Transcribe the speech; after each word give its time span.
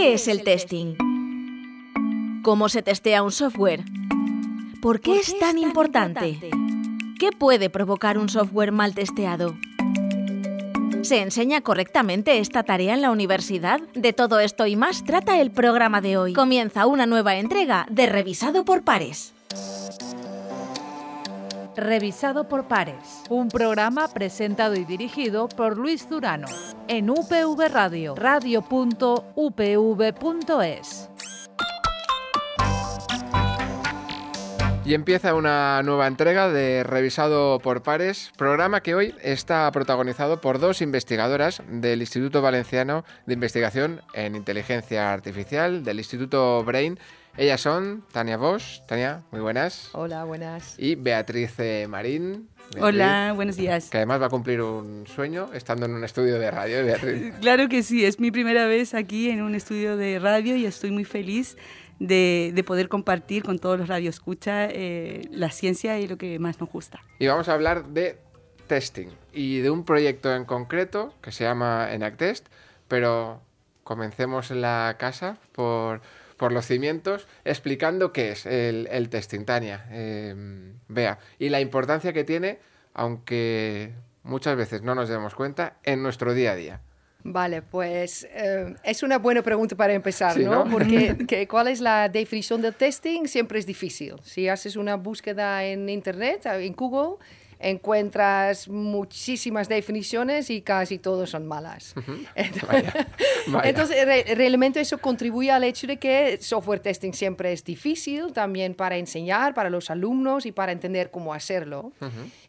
¿Qué 0.00 0.12
es 0.12 0.28
el 0.28 0.44
testing? 0.44 0.94
¿Cómo 2.44 2.68
se 2.68 2.82
testea 2.82 3.24
un 3.24 3.32
software? 3.32 3.82
¿Por 4.80 5.00
qué 5.00 5.18
es 5.18 5.36
tan 5.40 5.58
importante? 5.58 6.38
¿Qué 7.18 7.30
puede 7.36 7.68
provocar 7.68 8.16
un 8.16 8.28
software 8.28 8.70
mal 8.70 8.94
testeado? 8.94 9.56
¿Se 11.02 11.20
enseña 11.20 11.62
correctamente 11.62 12.38
esta 12.38 12.62
tarea 12.62 12.94
en 12.94 13.02
la 13.02 13.10
universidad? 13.10 13.80
De 13.92 14.12
todo 14.12 14.38
esto 14.38 14.68
y 14.68 14.76
más 14.76 15.02
trata 15.02 15.40
el 15.40 15.50
programa 15.50 16.00
de 16.00 16.16
hoy. 16.16 16.32
Comienza 16.32 16.86
una 16.86 17.06
nueva 17.06 17.34
entrega 17.34 17.84
de 17.90 18.06
Revisado 18.06 18.64
por 18.64 18.84
Pares. 18.84 19.34
Revisado 21.78 22.48
por 22.48 22.66
Pares, 22.66 23.22
un 23.30 23.48
programa 23.48 24.08
presentado 24.08 24.74
y 24.74 24.84
dirigido 24.84 25.48
por 25.48 25.78
Luis 25.78 26.10
Durano 26.10 26.48
en 26.88 27.08
UPV 27.08 27.68
Radio, 27.70 28.16
radio.upv.es. 28.16 28.58
Y 34.84 34.94
empieza 34.94 35.34
una 35.34 35.80
nueva 35.84 36.08
entrega 36.08 36.48
de 36.48 36.82
Revisado 36.82 37.60
por 37.60 37.82
Pares, 37.84 38.32
programa 38.36 38.80
que 38.80 38.96
hoy 38.96 39.14
está 39.22 39.70
protagonizado 39.70 40.40
por 40.40 40.58
dos 40.58 40.82
investigadoras 40.82 41.62
del 41.68 42.00
Instituto 42.00 42.42
Valenciano 42.42 43.04
de 43.26 43.34
Investigación 43.34 44.00
en 44.14 44.34
Inteligencia 44.34 45.12
Artificial, 45.12 45.84
del 45.84 45.98
Instituto 45.98 46.64
Brain. 46.64 46.98
Ellas 47.38 47.60
son 47.60 48.02
Tania 48.10 48.36
Bosch. 48.36 48.84
Tania, 48.88 49.22
muy 49.30 49.40
buenas. 49.40 49.90
Hola, 49.92 50.24
buenas. 50.24 50.74
Y 50.76 50.96
Beatriz 50.96 51.54
eh, 51.60 51.86
Marín. 51.88 52.48
Beatriz, 52.56 52.82
Hola, 52.82 53.32
buenos 53.32 53.54
días. 53.56 53.90
Que 53.90 53.98
además 53.98 54.20
va 54.20 54.26
a 54.26 54.28
cumplir 54.28 54.60
un 54.60 55.06
sueño 55.06 55.48
estando 55.54 55.86
en 55.86 55.92
un 55.92 56.02
estudio 56.02 56.40
de 56.40 56.50
radio, 56.50 56.84
Beatriz. 56.84 57.32
Claro 57.40 57.68
que 57.68 57.84
sí, 57.84 58.04
es 58.04 58.18
mi 58.18 58.32
primera 58.32 58.66
vez 58.66 58.92
aquí 58.92 59.30
en 59.30 59.42
un 59.42 59.54
estudio 59.54 59.96
de 59.96 60.18
radio 60.18 60.56
y 60.56 60.66
estoy 60.66 60.90
muy 60.90 61.04
feliz 61.04 61.56
de, 62.00 62.50
de 62.52 62.64
poder 62.64 62.88
compartir 62.88 63.44
con 63.44 63.60
todos 63.60 63.78
los 63.78 63.86
radioescuchas 63.86 64.72
eh, 64.74 65.28
la 65.30 65.52
ciencia 65.52 65.96
y 66.00 66.08
lo 66.08 66.18
que 66.18 66.40
más 66.40 66.58
nos 66.58 66.68
gusta. 66.68 67.04
Y 67.20 67.28
vamos 67.28 67.48
a 67.48 67.54
hablar 67.54 67.84
de 67.84 68.18
testing 68.66 69.10
y 69.32 69.60
de 69.60 69.70
un 69.70 69.84
proyecto 69.84 70.34
en 70.34 70.44
concreto 70.44 71.14
que 71.22 71.30
se 71.30 71.44
llama 71.44 71.92
Enactest, 71.92 72.48
pero 72.88 73.40
comencemos 73.84 74.50
en 74.50 74.60
la 74.60 74.96
casa 74.98 75.36
por, 75.52 76.00
por 76.38 76.52
los 76.52 76.64
cimientos 76.66 77.28
explicando 77.44 78.12
qué 78.12 78.30
es 78.30 78.46
el, 78.46 78.88
el 78.90 79.10
testing, 79.10 79.44
Tania, 79.44 79.86
eh, 79.90 80.34
vea, 80.88 81.18
y 81.38 81.50
la 81.50 81.60
importancia 81.60 82.14
que 82.14 82.24
tiene, 82.24 82.58
aunque 82.94 83.92
muchas 84.22 84.56
veces 84.56 84.82
no 84.82 84.94
nos 84.94 85.08
demos 85.08 85.34
cuenta, 85.34 85.76
en 85.84 86.02
nuestro 86.02 86.32
día 86.32 86.52
a 86.52 86.56
día. 86.56 86.80
Vale, 87.24 87.62
pues 87.62 88.26
eh, 88.30 88.74
es 88.84 89.02
una 89.02 89.18
buena 89.18 89.42
pregunta 89.42 89.74
para 89.76 89.92
empezar, 89.92 90.34
Sí, 90.34 90.44
¿no? 90.44 90.64
¿no? 90.64 90.70
Porque 90.70 91.16
que- 91.28 91.48
¿cuál 91.48 91.68
es 91.68 91.80
la 91.80 92.08
definición 92.08 92.62
del 92.62 92.74
testing? 92.74 93.26
Siempre 93.26 93.58
es 93.58 93.66
difícil. 93.66 94.14
Si 94.22 94.48
haces 94.48 94.76
una 94.76 94.94
búsqueda 94.96 95.64
en 95.64 95.88
Internet, 95.88 96.46
en 96.46 96.72
Google, 96.74 97.16
encuentras 97.60 98.68
muchísimas 98.68 99.68
definiciones 99.68 100.50
y 100.50 100.62
casi 100.62 100.98
todas 100.98 101.30
son 101.30 101.46
malas. 101.46 101.94
Vaya, 102.68 103.08
vaya. 103.48 103.68
Entonces, 103.68 104.04
re- 104.04 104.34
realmente 104.34 104.80
eso 104.80 104.98
contribuye 104.98 105.50
al 105.50 105.64
hecho 105.64 105.86
de 105.86 105.96
que 105.98 106.38
software 106.40 106.80
testing 106.80 107.12
siempre 107.12 107.52
es 107.52 107.64
difícil, 107.64 108.32
también 108.32 108.74
para 108.74 108.96
enseñar, 108.96 109.54
para 109.54 109.70
los 109.70 109.90
alumnos 109.90 110.46
y 110.46 110.52
para 110.52 110.72
entender 110.72 111.10
cómo 111.10 111.32
hacerlo. 111.34 111.92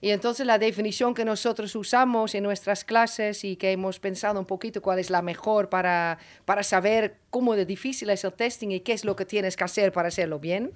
Y 0.02 0.10
entonces 0.12 0.46
la 0.46 0.58
definición 0.58 1.14
que 1.14 1.26
nosotros 1.26 1.76
usamos 1.76 2.36
en 2.36 2.44
nuestras 2.44 2.84
clases 2.84 3.44
y 3.44 3.56
que 3.56 3.72
hemos 3.72 4.00
pensado 4.00 4.40
un 4.40 4.46
poquito 4.46 4.82
cuál 4.82 5.00
es 5.00 5.10
la 5.10 5.22
mejor 5.22 5.70
para, 5.70 6.18
para 6.46 6.64
saber 6.64 7.16
cómo 7.30 7.56
de 7.56 7.66
difícil 7.66 8.10
es 8.10 8.24
el 8.24 8.34
testing 8.34 8.70
y 8.70 8.80
qué 8.82 8.94
es 8.94 9.06
lo 9.06 9.16
que 9.16 9.26
tienes 9.26 9.56
que 9.56 9.64
hacer 9.64 9.92
para 9.92 10.08
hacerlo 10.08 10.40
bien, 10.40 10.72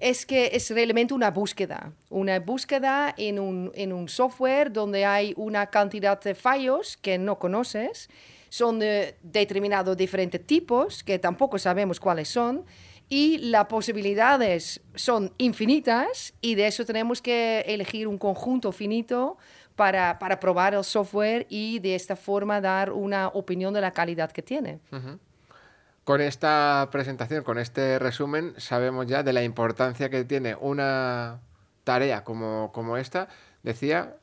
es 0.00 0.26
que 0.26 0.50
es 0.52 0.70
realmente 0.70 1.14
una 1.14 1.30
búsqueda, 1.30 1.92
una 2.10 2.38
búsqueda 2.38 3.14
en 3.16 3.38
un, 3.38 3.72
en 3.74 3.92
un 3.92 4.08
software 4.08 4.72
donde 4.72 5.04
hay 5.04 5.34
una 5.36 5.66
cantidad 5.66 6.20
de 6.20 6.34
fallos 6.34 6.96
que 6.96 7.18
no 7.18 7.38
conoces, 7.38 8.08
son 8.48 8.78
de 8.78 9.16
determinados 9.22 9.96
diferentes 9.96 10.44
tipos 10.46 11.02
que 11.02 11.18
tampoco 11.18 11.58
sabemos 11.58 12.00
cuáles 12.00 12.28
son 12.28 12.64
y 13.08 13.38
las 13.38 13.66
posibilidades 13.66 14.80
son 14.94 15.32
infinitas 15.38 16.34
y 16.40 16.54
de 16.54 16.66
eso 16.66 16.84
tenemos 16.84 17.22
que 17.22 17.60
elegir 17.66 18.06
un 18.06 18.18
conjunto 18.18 18.72
finito 18.72 19.38
para, 19.76 20.18
para 20.18 20.38
probar 20.40 20.74
el 20.74 20.84
software 20.84 21.46
y 21.48 21.78
de 21.78 21.94
esta 21.94 22.16
forma 22.16 22.60
dar 22.60 22.92
una 22.92 23.28
opinión 23.28 23.72
de 23.72 23.80
la 23.80 23.92
calidad 23.92 24.30
que 24.30 24.42
tiene. 24.42 24.80
Con 26.08 26.22
esta 26.22 26.88
presentación, 26.90 27.44
con 27.44 27.58
este 27.58 27.98
resumen, 27.98 28.54
sabemos 28.56 29.06
ya 29.06 29.22
de 29.22 29.34
la 29.34 29.42
importancia 29.42 30.08
que 30.08 30.24
tiene 30.24 30.56
una 30.58 31.42
tarea 31.84 32.24
como, 32.24 32.72
como 32.72 32.96
esta. 32.96 33.28
Decía, 33.62 34.16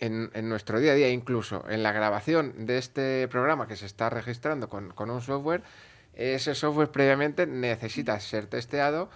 en, 0.00 0.32
en 0.34 0.48
nuestro 0.48 0.80
día 0.80 0.90
a 0.90 0.94
día, 0.96 1.10
incluso 1.10 1.64
en 1.68 1.84
la 1.84 1.92
grabación 1.92 2.66
de 2.66 2.78
este 2.78 3.28
programa 3.28 3.68
que 3.68 3.76
se 3.76 3.86
está 3.86 4.10
registrando 4.10 4.68
con, 4.68 4.90
con 4.90 5.10
un 5.10 5.22
software, 5.22 5.62
ese 6.12 6.56
software 6.56 6.90
previamente 6.90 7.46
necesita 7.46 8.18
ser 8.18 8.46
testeado 8.46 9.08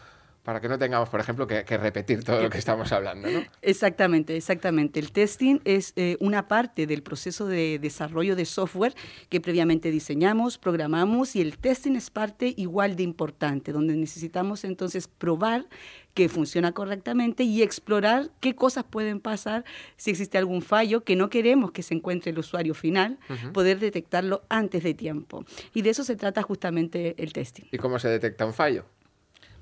para 0.42 0.60
que 0.60 0.69
no 0.69 0.78
tengamos, 0.78 1.08
por 1.08 1.20
ejemplo, 1.20 1.47
que, 1.47 1.64
que 1.64 1.78
repetir 1.78 2.25
todo 2.25 2.42
lo 2.42 2.50
que 2.50 2.58
estamos 2.58 2.91
hablando. 2.91 3.30
¿no? 3.30 3.44
Exactamente, 3.62 4.36
exactamente. 4.36 4.98
El 4.98 5.12
testing 5.12 5.60
es 5.64 5.92
eh, 5.94 6.16
una 6.20 6.48
parte 6.48 6.86
del 6.86 7.03
proceso 7.03 7.47
de 7.47 7.78
desarrollo 7.78 8.34
de 8.34 8.44
software 8.44 8.94
que 9.28 9.41
previamente 9.41 9.91
diseñamos, 9.91 10.58
programamos 10.58 11.36
y 11.36 11.41
el 11.41 11.58
testing 11.58 11.94
es 11.94 12.10
parte 12.10 12.54
igual 12.56 12.97
de 12.97 13.04
importante, 13.04 13.72
donde 13.72 13.94
necesitamos 13.94 14.64
entonces 14.64 15.06
probar 15.06 15.66
que 16.14 16.28
funciona 16.28 16.72
correctamente 16.72 17.44
y 17.44 17.62
explorar 17.62 18.31
qué 18.41 18.54
cosas 18.54 18.84
pueden 18.84 19.20
pasar 19.20 19.64
si 19.97 20.10
existe 20.10 20.38
algún 20.38 20.60
fallo 20.60 21.04
que 21.04 21.16
no 21.16 21.31
queremos 21.31 21.70
que 21.70 21.82
se 21.82 21.94
encuentre 21.94 22.32
el 22.32 22.38
usuario 22.38 22.75
final, 22.75 23.19
poder 23.54 23.78
detectarlo 23.78 24.42
antes 24.48 24.82
de 24.82 24.92
tiempo. 24.94 25.44
Y 25.72 25.82
de 25.82 25.91
eso 25.91 26.04
se 26.04 26.16
trata 26.16 26.42
justamente 26.42 27.14
el 27.22 27.32
testing. 27.32 27.64
¿Y 27.70 27.78
cómo 27.78 27.98
se 27.98 28.08
detecta 28.08 28.44
un 28.44 28.52
fallo? 28.52 28.84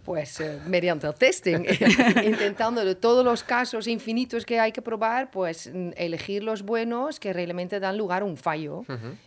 Pues 0.04 0.40
eh, 0.40 0.58
mediante 0.66 1.06
el 1.06 1.14
testing, 1.14 1.64
intentando 2.24 2.84
de 2.84 2.94
todos 2.94 3.24
los 3.24 3.44
casos 3.44 3.86
infinitos 3.86 4.44
que 4.44 4.58
hay 4.58 4.72
que 4.72 4.82
probar, 4.82 5.30
pues 5.30 5.70
mm, 5.72 5.90
elegir 5.96 6.42
los 6.42 6.62
buenos 6.62 7.20
que 7.20 7.32
realmente 7.32 7.80
dan 7.80 7.96
lugar 7.96 8.22
a 8.22 8.24
un 8.24 8.36
fallo. 8.36 8.84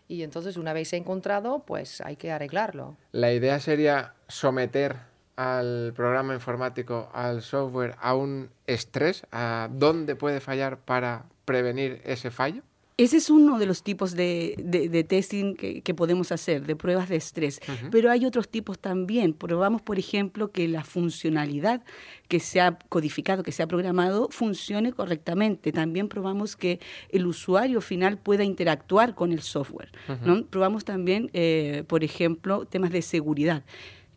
Y 0.08 0.24
entonces 0.24 0.58
una 0.58 0.74
vez 0.74 0.94
encontrado, 0.94 1.64
pues 1.66 2.02
hay 2.02 2.16
que 2.16 2.32
arreglarlo. 2.32 2.98
La 3.12 3.32
idea 3.32 3.60
sería 3.60 4.14
someter 4.28 4.96
al 5.36 5.94
programa 5.96 6.34
informático, 6.34 7.10
al 7.14 7.42
software, 7.42 7.96
a 8.00 8.16
un 8.16 8.50
estrés, 8.68 9.26
a 9.32 9.70
dónde 9.72 10.16
puede 10.16 10.40
fallar 10.40 10.78
para 10.78 11.26
prevenir 11.46 12.02
ese 12.06 12.32
fallo. 12.32 12.64
Ese 12.96 13.18
es 13.18 13.32
uno 13.32 13.58
de 13.58 13.66
los 13.66 13.82
tipos 13.82 14.14
de, 14.16 14.54
de- 14.58 14.88
de 14.88 15.04
testing 15.04 15.56
que, 15.56 15.82
que 15.82 15.94
podemos 15.96 16.32
hacer, 16.32 16.66
de 16.68 16.76
pruebas 16.76 17.10
de 17.10 17.16
estrés. 17.16 17.60
Pero 17.90 18.12
hay 18.12 18.26
otros 18.26 18.48
tipos 18.50 18.78
también. 18.78 19.34
Probamos, 19.34 19.82
por 19.82 19.98
ejemplo, 19.98 20.52
que 20.52 20.68
la 20.68 20.84
funcionalidad 20.84 21.84
que 22.28 22.40
se 22.40 22.62
ha 22.62 22.78
codificado, 22.90 23.42
que 23.42 23.52
se 23.52 23.64
ha 23.64 23.68
programado, 23.68 24.28
funcione 24.32 24.94
correctamente. 24.94 25.72
También 25.72 26.08
probamos 26.08 26.56
que 26.56 26.80
el 27.10 27.26
usuario 27.26 27.82
final 27.82 28.18
pueda 28.20 28.44
interactuar 28.44 29.16
con 29.16 29.32
el 29.32 29.42
software. 29.42 29.90
¿no? 30.24 30.46
Probamos 30.46 30.86
también, 30.86 31.32
eh, 31.34 31.84
por 31.88 32.04
ejemplo, 32.04 32.66
temas 32.66 32.92
de 32.92 33.02
seguridad. 33.02 33.64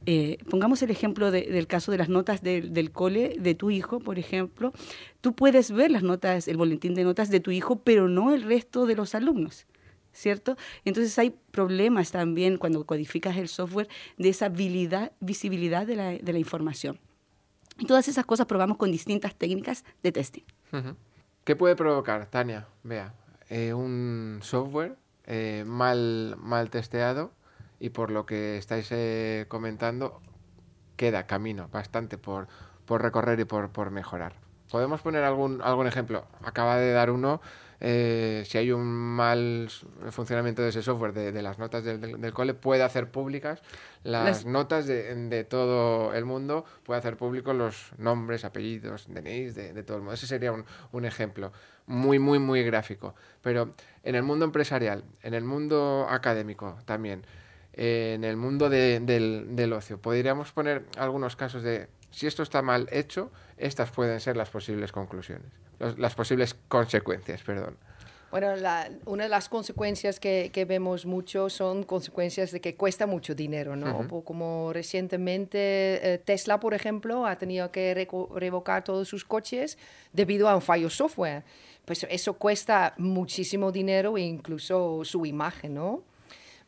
Eh, 0.07 0.39
pongamos 0.49 0.81
el 0.83 0.91
ejemplo 0.91 1.31
de- 1.31 1.43
del 1.51 1.67
caso 1.67 1.91
de 1.93 1.99
las 1.99 2.09
notas 2.09 2.41
del, 2.41 2.73
del 2.73 2.93
cole 2.93 3.37
de 3.39 3.55
tu 3.55 3.71
hijo, 3.71 3.99
por 3.99 4.19
ejemplo. 4.19 4.73
Tú 5.21 5.35
puedes 5.35 5.73
ver 5.73 5.91
las 5.91 6.03
notas, 6.05 6.47
el 6.49 6.57
boletín 6.57 6.95
de 6.95 7.03
notas 7.05 7.29
de 7.29 7.41
tu 7.41 7.51
hijo, 7.51 7.81
pero 7.81 8.09
no 8.09 8.33
el 8.33 8.43
resto 8.43 8.87
de 8.87 8.95
los 8.95 9.15
alumnos. 9.15 9.67
¿Cierto? 10.13 10.57
Entonces 10.87 11.19
hay 11.19 11.35
problemas 11.51 12.11
también 12.11 12.57
cuando 12.57 12.87
codificas 12.87 13.37
el 13.37 13.49
software 13.49 13.89
de 14.17 14.31
esa 14.31 14.47
habilidad- 14.47 15.13
visibilidad 15.21 15.87
de 15.87 15.97
la, 15.97 16.11
de 16.13 16.33
la 16.33 16.39
información. 16.39 16.99
Y 17.79 17.85
todas 17.85 18.09
esas 18.09 18.25
cosas 18.25 18.47
probamos 18.47 18.79
con 18.79 18.91
distintas 18.91 19.35
técnicas 19.35 19.85
de 20.03 20.13
testing. 20.13 20.43
¿Qué 21.45 21.55
puede 21.55 21.77
provocar, 21.77 22.25
Tania? 22.31 22.67
Vea, 22.83 23.13
eh, 23.51 23.75
un 23.75 24.39
software 24.43 24.97
eh, 25.27 25.65
mal, 25.67 26.37
mal 26.39 26.71
testeado 26.71 27.33
y 27.81 27.91
por 27.91 28.11
lo 28.11 28.27
que 28.27 28.57
estáis 28.59 28.89
eh, 28.91 29.47
comentando, 29.49 30.21
queda 30.97 31.27
camino 31.27 31.69
bastante 31.73 32.19
por, 32.19 32.49
por 32.85 33.03
recorrer 33.03 33.39
y 33.41 33.45
por, 33.45 33.71
por 33.71 33.91
mejorar. 33.91 34.35
¿Podemos 34.71 35.01
poner 35.01 35.23
algún, 35.23 35.61
algún 35.63 35.87
ejemplo? 35.87 36.25
Acaba 36.43 36.77
de 36.79 36.91
dar 36.93 37.11
uno, 37.11 37.41
eh, 37.79 38.43
si 38.47 38.59
hay 38.59 38.73
un 38.73 38.85
mal 38.85 39.69
funcionamiento 40.11 40.63
de 40.63 40.71
ese 40.71 40.83
software, 40.83 41.13
de, 41.13 41.31
de 41.31 41.43
las 41.43 41.59
notas 41.61 41.85
del, 41.85 42.01
del- 42.01 42.21
del 42.21 42.33
cole, 42.33 42.53
puede 42.55 42.83
hacer 42.83 43.11
públicas 43.13 43.63
las, 44.03 44.25
Las- 44.25 44.45
notas 44.47 44.87
de, 44.87 45.15
de 45.29 45.45
todo 45.45 46.13
el 46.15 46.25
mundo, 46.25 46.65
puede 46.83 46.99
hacer 46.99 47.17
públicos 47.17 47.55
los 47.55 47.93
nombres, 47.99 48.45
apellidos, 48.45 49.07
DNIs 49.09 49.55
de, 49.55 49.73
de 49.73 49.83
todo 49.85 49.99
el 49.99 50.03
mundo. 50.03 50.15
Ese 50.15 50.27
sería 50.27 50.51
un, 50.51 50.65
un 50.91 51.05
ejemplo 51.05 51.53
muy, 51.87 52.19
muy, 52.19 52.41
muy 52.41 52.65
gráfico. 52.65 53.15
Pero 53.43 53.73
en 54.03 54.15
el 54.17 54.25
mundo 54.25 54.47
empresarial, 54.47 55.05
en 55.23 55.35
el 55.35 55.45
mundo 55.45 56.09
académico 56.11 56.77
también, 56.87 57.25
en 57.77 58.25
el 58.25 58.37
mundo 58.37 58.69
de- 58.71 59.01
del, 59.01 59.55
del 59.55 59.73
ocio. 59.75 59.99
Podríamos 60.01 60.51
poner 60.53 60.85
algunos 60.97 61.37
casos 61.37 61.63
de 61.63 61.89
si 62.11 62.27
esto 62.27 62.43
está 62.43 62.63
mal 62.63 62.89
hecho, 62.91 63.31
estas 63.59 63.91
pueden 63.91 64.19
ser 64.21 64.37
las 64.37 64.49
posibles 64.51 64.91
conclusiones, 64.93 65.47
los- 65.79 65.99
las 65.99 66.15
posibles 66.15 66.57
consecuencias, 66.69 67.43
perdón. 67.43 67.77
Bueno, 68.31 68.57
la- 68.57 68.91
una 69.05 69.23
de 69.25 69.29
las 69.29 69.49
consecuencias 69.49 70.19
que, 70.19 70.51
que 70.53 70.65
vemos 70.65 71.07
mucho 71.07 71.49
son 71.49 71.85
consecuencias 71.85 72.51
de 72.51 72.61
que 72.61 72.75
cuesta 72.75 73.07
mucho 73.07 73.35
dinero, 73.35 73.77
¿no? 73.77 73.99
Ujú. 74.01 74.09
Po- 74.09 74.25
Como 74.25 74.73
recientemente 74.73 75.59
eh, 76.15 76.19
Tesla, 76.19 76.59
por 76.59 76.75
ejemplo, 76.75 77.27
ha 77.27 77.37
tenido 77.39 77.71
que 77.71 77.95
reco- 77.95 78.35
revocar 78.37 78.83
todos 78.85 79.09
sus 79.09 79.25
coches 79.25 79.79
debido 80.13 80.49
a 80.49 80.57
un 80.57 80.63
fallo 80.63 80.91
software. 80.91 81.45
Pues 81.85 82.05
eso 82.11 82.35
cuesta 82.35 82.95
muchísimo 82.99 83.71
dinero 83.71 84.17
e 84.17 84.23
incluso 84.23 85.03
su 85.05 85.25
imagen, 85.25 85.75
¿no? 85.75 86.03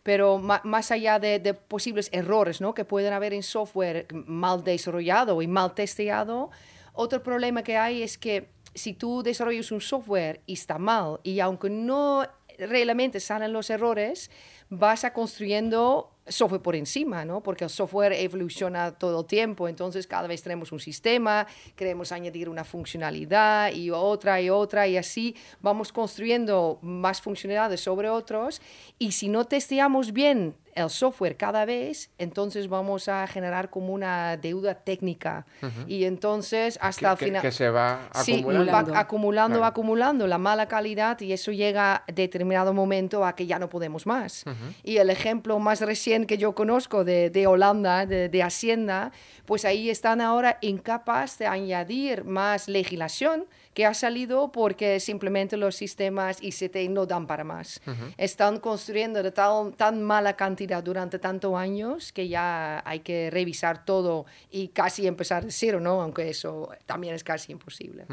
Pero 0.03 0.39
más 0.39 0.91
allá 0.91 1.19
de, 1.19 1.39
de 1.39 1.55
posibles 1.55 2.09
errores 2.13 2.61
¿no? 2.61 2.73
que 2.73 2.85
pueden 2.85 3.13
haber 3.13 3.35
en 3.35 3.43
software 3.43 4.07
mal 4.13 4.65
desarrollado 4.65 5.43
y 5.43 5.47
mal 5.47 5.75
testeado, 5.75 6.51
otro 6.93 7.23
problema 7.23 7.63
que 7.63 7.77
hay 7.77 8.03
es 8.03 8.17
que 8.17 8.49
si 8.75 8.95
tú 8.95 9.23
desarrollas 9.23 9.73
un 9.73 9.81
software 9.81 10.41
y 10.47 10.55
está 10.55 10.79
mal, 10.79 11.21
y 11.23 11.41
aunque 11.41 11.71
no 11.71 12.27
realmente 12.59 13.21
salen 13.21 13.53
los 13.53 13.71
errores, 13.71 14.31
vas 14.69 15.05
a 15.05 15.13
construyendo 15.13 16.18
software 16.29 16.63
por 16.63 16.77
encima, 16.77 17.25
¿no? 17.25 17.43
Porque 17.43 17.65
el 17.65 17.71
software 17.71 18.13
evoluciona 18.13 18.93
todo 18.93 19.21
el 19.21 19.27
tiempo, 19.27 19.69
entonces 19.69 20.07
cada 20.07 20.29
vez 20.29 20.43
tenemos 20.43 20.73
un 20.73 20.81
sistema, 20.81 21.47
queremos 21.77 22.13
añadir 22.13 22.49
una 22.49 22.65
funcionalidad 22.65 23.73
y 23.73 23.91
otra 23.91 24.41
y 24.41 24.51
otra 24.51 24.87
y 24.87 24.97
así 24.97 25.37
vamos 25.61 25.93
construyendo 25.93 26.79
más 26.83 27.21
funcionalidades 27.21 27.81
sobre 27.81 28.09
otros 28.09 28.61
y 28.99 29.13
si 29.13 29.29
no 29.29 29.45
testeamos 29.45 30.13
bien 30.13 30.55
el 30.79 30.91
software 30.91 31.37
cada 31.37 31.65
vez, 31.65 32.11
entonces 32.19 32.69
vamos 32.69 33.09
a 33.09 33.27
generar 33.27 33.71
como 33.71 33.93
una 33.93 34.37
deuda 34.37 34.75
técnica 34.75 35.45
y 35.87 36.05
entonces 36.05 36.79
hasta 36.81 37.15
que, 37.17 37.25
el 37.25 37.29
final... 37.31 37.43
que 37.43 37.53
se 37.53 37.69
va 37.71 38.09
Sí, 38.25 38.33
acumulando. 38.41 38.73
va 38.73 38.79
Acumulando. 38.79 38.95
acumulando, 38.99 39.59
Claro. 39.59 39.65
acumulando 39.67 40.27
la 40.27 40.39
mala 40.39 40.67
calidad 40.69 41.21
y 41.21 41.33
eso 41.33 41.53
llega 41.53 41.97
a 41.97 42.05
determinado 42.13 42.73
momento 42.73 43.25
a 43.25 43.35
que 43.35 43.47
ya 43.47 43.59
no 43.59 43.69
podemos 43.69 44.07
más. 44.07 44.45
Y 44.83 44.97
el 44.99 45.11
ejemplo 45.11 45.59
más 45.59 45.81
reciente 45.81 46.27
que 46.27 46.39
yo 46.39 46.55
conozco 46.55 47.05
de, 47.05 47.31
de 47.31 47.47
Holanda, 47.47 48.07
de, 48.07 48.29
de 48.29 48.43
Hacienda, 48.43 49.13
pues 49.47 49.65
ahí 49.65 49.91
están 49.91 50.21
ahora 50.21 50.59
incapaz 50.61 51.39
de 51.39 51.47
añadir 51.47 52.25
más 52.25 52.69
legislación 52.69 53.47
que 53.79 53.87
ha 53.87 53.95
salido 53.95 54.51
porque 54.51 54.99
simplemente 54.99 55.57
los 55.57 55.77
sistemas 55.77 56.43
ICT 56.43 56.91
no 56.91 57.07
dan 57.07 57.29
para 57.29 57.45
más. 57.45 57.81
Están 58.17 58.59
construyendo 58.59 59.23
de 59.23 59.31
tal, 59.31 59.77
tan 59.77 60.03
mala 60.03 60.35
cantidad 60.35 60.83
durante 60.83 61.21
tantos 61.21 61.55
años 61.55 62.13
que 62.13 62.27
ya 62.27 62.83
hay 62.85 62.99
que 62.99 63.31
revisar 63.31 63.85
todo 63.85 64.27
y 64.51 64.67
casi 64.71 65.07
empezar 65.07 65.45
de 65.45 65.53
cero, 65.53 65.79
¿no? 65.79 66.03
Aunque 66.03 66.29
eso 66.29 66.71
también 66.87 67.15
es 67.15 67.23
casi 67.23 67.53
imposible. 67.53 68.07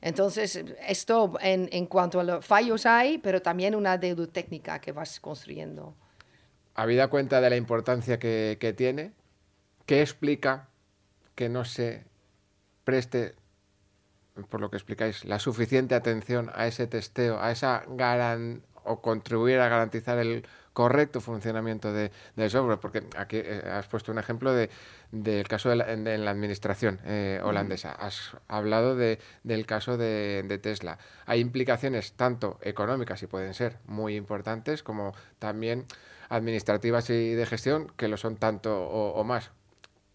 Entonces, 0.00 0.64
esto 0.86 1.34
en, 1.42 1.68
en 1.70 1.84
cuanto 1.84 2.18
a 2.18 2.24
los 2.24 2.42
fallos 2.42 2.86
hay, 2.86 3.18
pero 3.18 3.42
también 3.42 3.74
una 3.74 3.98
deuda 3.98 4.26
técnica 4.26 4.80
que 4.80 4.92
vas 4.92 5.20
construyendo. 5.20 5.94
Habida 6.74 7.08
cuenta 7.08 7.42
de 7.42 7.50
la 7.50 7.56
importancia 7.56 8.18
que, 8.18 8.56
que 8.58 8.72
tiene, 8.72 9.12
¿qué 9.84 10.00
explica 10.00 10.70
que 11.34 11.50
no 11.50 11.66
se 11.66 12.06
preste, 12.84 13.34
por 14.48 14.60
lo 14.60 14.70
que 14.70 14.76
explicáis, 14.76 15.24
la 15.24 15.38
suficiente 15.38 15.94
atención 15.94 16.50
a 16.54 16.66
ese 16.66 16.86
testeo, 16.86 17.40
a 17.40 17.50
esa 17.50 17.84
garan 17.88 18.62
o 18.84 19.00
contribuir 19.02 19.60
a 19.60 19.68
garantizar 19.68 20.18
el 20.18 20.46
correcto 20.72 21.20
funcionamiento 21.20 21.92
de, 21.92 22.12
del 22.36 22.50
software? 22.50 22.78
Porque 22.78 23.02
aquí 23.16 23.36
eh, 23.36 23.62
has 23.70 23.86
puesto 23.86 24.12
un 24.12 24.18
ejemplo 24.18 24.52
de, 24.52 24.70
del 25.10 25.46
caso 25.48 25.68
de 25.68 25.76
la, 25.76 25.84
de 25.84 26.18
la 26.18 26.30
administración 26.30 27.00
eh, 27.04 27.40
holandesa. 27.42 27.92
Has 27.92 28.36
hablado 28.46 28.94
de, 28.94 29.18
del 29.42 29.66
caso 29.66 29.96
de, 29.96 30.44
de 30.46 30.58
Tesla. 30.58 30.98
Hay 31.26 31.40
implicaciones 31.40 32.12
tanto 32.12 32.58
económicas 32.62 33.22
y 33.22 33.26
pueden 33.26 33.54
ser 33.54 33.78
muy 33.86 34.14
importantes 34.16 34.82
como 34.82 35.14
también 35.38 35.84
administrativas 36.28 37.10
y 37.10 37.34
de 37.34 37.46
gestión 37.46 37.92
que 37.96 38.08
lo 38.08 38.16
son 38.16 38.36
tanto 38.36 38.80
o, 38.80 39.14
o 39.14 39.24
más. 39.24 39.50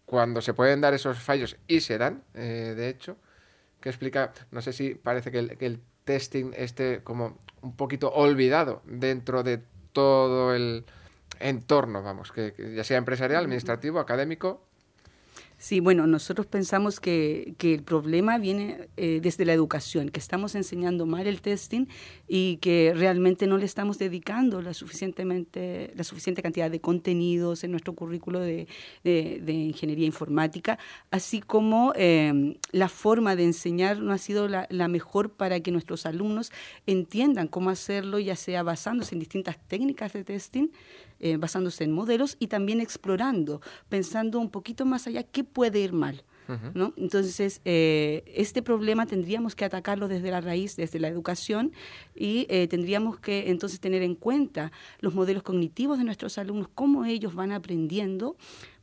Cuando 0.06 0.40
se 0.40 0.54
pueden 0.54 0.80
dar 0.80 0.94
esos 0.94 1.18
fallos 1.18 1.56
y 1.66 1.80
se 1.80 1.98
dan, 1.98 2.22
eh, 2.34 2.74
de 2.76 2.88
hecho, 2.88 3.16
que 3.84 3.90
explica, 3.90 4.32
no 4.50 4.62
sé 4.62 4.72
si 4.72 4.94
parece 4.94 5.30
que 5.30 5.40
el, 5.40 5.58
que 5.58 5.66
el 5.66 5.78
testing 6.04 6.52
esté 6.56 7.02
como 7.04 7.36
un 7.60 7.76
poquito 7.76 8.10
olvidado 8.10 8.80
dentro 8.86 9.42
de 9.42 9.60
todo 9.92 10.54
el 10.54 10.86
entorno, 11.38 12.02
vamos, 12.02 12.32
que, 12.32 12.54
que 12.54 12.74
ya 12.74 12.82
sea 12.82 12.96
empresarial, 12.96 13.44
administrativo, 13.44 13.98
académico. 14.00 14.63
Sí, 15.64 15.80
bueno, 15.80 16.06
nosotros 16.06 16.46
pensamos 16.46 17.00
que, 17.00 17.54
que 17.56 17.72
el 17.72 17.82
problema 17.82 18.36
viene 18.36 18.86
eh, 18.98 19.20
desde 19.22 19.46
la 19.46 19.54
educación, 19.54 20.10
que 20.10 20.20
estamos 20.20 20.54
enseñando 20.54 21.06
mal 21.06 21.26
el 21.26 21.40
testing 21.40 21.86
y 22.28 22.58
que 22.58 22.92
realmente 22.94 23.46
no 23.46 23.56
le 23.56 23.64
estamos 23.64 23.96
dedicando 23.96 24.60
la, 24.60 24.74
suficientemente, 24.74 25.90
la 25.96 26.04
suficiente 26.04 26.42
cantidad 26.42 26.70
de 26.70 26.82
contenidos 26.82 27.64
en 27.64 27.70
nuestro 27.70 27.94
currículo 27.94 28.40
de, 28.40 28.68
de- 29.04 29.40
ingeniería 29.54 30.04
informática, 30.04 30.78
así 31.10 31.40
como 31.40 31.94
eh, 31.96 32.58
la 32.72 32.90
forma 32.90 33.34
de 33.34 33.44
enseñar 33.44 34.00
no 34.00 34.12
ha 34.12 34.18
sido 34.18 34.48
la 34.48 34.88
mejor 34.88 35.30
para 35.30 35.60
que 35.60 35.70
nuestros 35.70 36.04
alumnos 36.04 36.52
entiendan 36.86 37.48
cómo 37.48 37.70
hacerlo, 37.70 38.18
ya 38.18 38.36
sea 38.36 38.62
basándose 38.62 39.14
en 39.14 39.20
distintas 39.20 39.56
técnicas 39.66 40.12
de 40.12 40.24
testing, 40.24 40.68
eh, 41.20 41.36
basándose 41.36 41.84
en 41.84 41.92
modelos 41.92 42.36
y 42.38 42.48
también 42.48 42.80
explorando, 42.80 43.60
pensando 43.88 44.38
un 44.38 44.50
poquito 44.50 44.84
más 44.84 45.06
allá 45.06 45.22
qué 45.22 45.44
puede 45.44 45.80
ir 45.80 45.92
mal. 45.92 46.24
¿no? 46.74 46.92
Entonces, 46.96 47.62
eh, 47.64 48.22
este 48.26 48.62
problema 48.62 49.06
tendríamos 49.06 49.54
que 49.54 49.64
atacarlo 49.64 50.08
desde 50.08 50.30
la 50.30 50.42
raíz, 50.42 50.76
desde 50.76 51.00
la 51.00 51.08
educación, 51.08 51.72
y 52.14 52.46
eh, 52.50 52.68
tendríamos 52.68 53.18
que 53.18 53.48
entonces 53.50 53.80
tener 53.80 54.02
en 54.02 54.14
cuenta 54.14 54.70
los 55.00 55.14
modelos 55.14 55.42
cognitivos 55.42 55.96
de 55.96 56.04
nuestros 56.04 56.36
alumnos, 56.36 56.68
cómo 56.74 57.06
ellos 57.06 57.34
van 57.34 57.52
aprendiendo 57.52 58.36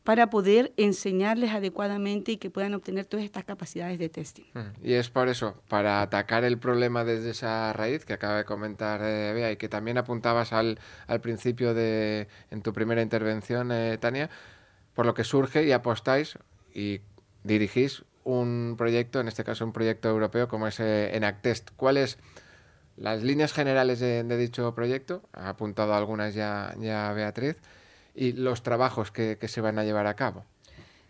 para 0.03 0.31
poder 0.31 0.74
enseñarles 0.77 1.51
adecuadamente 1.51 2.31
y 2.31 2.38
que 2.38 2.50
puedan 2.50 2.74
obtener 2.74 3.06
todas 3.06 3.24
estas 3.24 3.44
capacidades 3.44 4.00
de 4.00 4.09
testing. 4.09 4.45
Y 4.81 4.94
es 4.94 5.09
por 5.09 5.30
eso, 5.30 5.62
para 5.68 6.01
atacar 6.01 6.44
el 6.44 6.57
problema 6.57 7.03
desde 7.03 7.30
esa 7.31 7.71
raíz 7.74 8.03
que 8.06 8.13
acaba 8.13 8.38
de 8.38 8.45
comentar 8.45 9.01
eh, 9.03 9.31
Bea 9.33 9.51
y 9.51 9.57
que 9.57 9.69
también 9.69 9.98
apuntabas 10.00 10.53
al, 10.53 10.79
principio 11.22 11.74
de 11.74 12.27
en 12.50 12.62
tu 12.63 12.74
primera 12.74 13.01
intervención, 13.01 13.72
eh, 13.72 13.98
Tania, 14.00 14.29
por 14.96 15.05
lo 15.05 15.13
que 15.13 15.24
surge 15.24 15.65
y 15.65 15.72
apostáis 15.72 16.38
y 16.74 17.01
dirigís 17.43 18.03
un 18.24 18.75
proyecto, 18.77 19.20
en 19.20 19.27
este 19.27 19.43
caso 19.43 19.65
un 19.65 19.74
proyecto 19.74 20.10
europeo 20.10 20.48
como 20.48 20.67
es 20.67 20.79
eh, 20.79 21.15
Enactest. 21.15 21.70
¿Cuáles 21.75 22.17
las 22.98 23.22
líneas 23.22 23.53
generales 23.53 24.00
de, 24.00 24.24
dicho 24.38 24.74
proyecto? 24.74 25.22
Ha 25.34 25.50
apuntado 25.50 25.93
algunas 25.93 26.34
ya 26.34 26.74
Beatriz. 27.13 27.58
Y 28.13 28.34
los 28.34 28.63
trabajos 28.63 29.12
que, 29.12 29.38
que 29.39 29.48
se 29.48 29.62
van 29.62 29.80
a 29.80 29.84
llevar 29.84 30.08
a 30.08 30.15
cabo. 30.15 30.46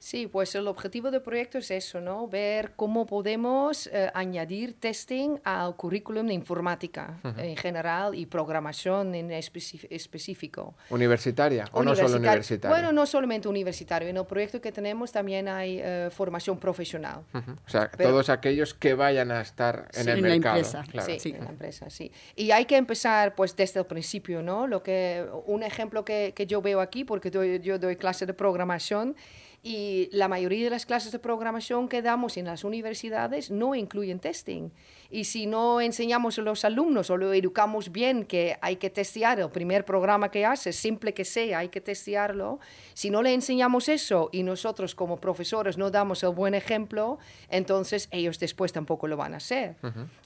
Sí, 0.03 0.25
pues 0.25 0.55
el 0.55 0.67
objetivo 0.67 1.11
del 1.11 1.21
proyecto 1.21 1.59
es 1.59 1.69
eso, 1.69 2.01
¿no? 2.01 2.27
Ver 2.27 2.71
cómo 2.75 3.05
podemos 3.05 3.85
eh, 3.85 4.09
añadir 4.15 4.73
testing 4.79 5.37
al 5.43 5.75
currículum 5.75 6.25
de 6.25 6.33
informática 6.33 7.19
en 7.37 7.55
general 7.55 8.15
y 8.15 8.25
programación 8.25 9.13
en 9.13 9.29
específico. 9.31 10.73
¿Universitaria 10.89 11.65
o 11.71 11.83
no 11.83 11.95
solo 11.95 12.07
Universitar- 12.07 12.17
universitaria? 12.17 12.75
Bueno, 12.75 12.91
no 12.91 13.05
solamente 13.05 13.47
universitario. 13.47 14.09
En 14.09 14.17
el 14.17 14.25
proyecto 14.25 14.59
que 14.59 14.71
tenemos 14.71 15.11
también 15.11 15.47
hay 15.47 15.79
eh, 15.79 16.09
formación 16.11 16.57
profesional. 16.57 17.21
Ujú. 17.35 17.51
O 17.51 17.69
sea, 17.69 17.91
Pero- 17.95 18.09
todos 18.09 18.29
aquellos 18.29 18.73
que 18.73 18.95
vayan 18.95 19.29
a 19.29 19.41
estar 19.41 19.87
en 19.93 20.03
Sí, 20.03 20.09
el 20.09 20.17
en 20.17 20.23
la 20.23 20.29
mercado. 20.29 20.55
empresa. 20.57 20.83
claro. 20.89 21.13
Sí, 21.13 21.19
Sí. 21.19 21.29
en 21.37 21.43
la 21.43 21.49
empresa, 21.51 21.89
sí. 21.91 22.11
Y 22.35 22.49
hay 22.49 22.65
que 22.65 22.77
empezar 22.77 23.35
pues 23.35 23.55
desde 23.55 23.79
el 23.81 23.85
principio, 23.85 24.41
¿no? 24.41 24.65
Lo 24.65 24.81
que, 24.81 25.23
un 25.45 25.61
ejemplo 25.61 26.03
que, 26.03 26.33
que 26.35 26.47
yo 26.47 26.59
veo 26.59 26.81
aquí, 26.81 27.03
porque 27.05 27.29
doy- 27.29 27.59
yo 27.59 27.77
doy 27.77 27.97
clase 27.97 28.25
de 28.25 28.33
programación 28.33 29.15
y 29.63 30.09
la 30.11 30.27
mayoría 30.27 30.63
de 30.65 30.69
las 30.71 30.85
clases 30.85 31.11
de 31.11 31.19
programación 31.19 31.87
que 31.87 32.01
damos 32.01 32.37
en 32.37 32.45
las 32.45 32.63
universidades 32.63 33.51
no 33.51 33.75
incluyen 33.75 34.19
testing. 34.19 34.71
Y 35.11 35.25
si 35.25 35.45
no 35.45 35.81
enseñamos 35.81 36.39
a 36.39 36.41
los 36.41 36.63
alumnos 36.63 37.09
o 37.09 37.17
lo 37.17 37.33
educamos 37.33 37.91
bien 37.91 38.23
que 38.23 38.57
hay 38.61 38.77
que 38.77 38.89
testear 38.89 39.39
el 39.39 39.49
primer 39.49 39.83
programa 39.83 40.31
que 40.31 40.45
hace, 40.45 40.71
simple 40.71 41.13
que 41.13 41.25
sea, 41.25 41.59
hay 41.59 41.67
que 41.67 41.81
testearlo, 41.81 42.59
si 42.93 43.09
no 43.09 43.21
le 43.21 43.33
enseñamos 43.33 43.89
eso 43.89 44.29
y 44.31 44.43
nosotros 44.43 44.95
como 44.95 45.17
profesores 45.17 45.77
no 45.77 45.91
damos 45.91 46.23
el 46.23 46.29
buen 46.29 46.53
ejemplo, 46.53 47.19
entonces 47.49 48.07
ellos 48.11 48.39
después 48.39 48.71
tampoco 48.71 49.07
lo 49.07 49.17
van 49.17 49.33
a 49.33 49.37
hacer. 49.37 49.75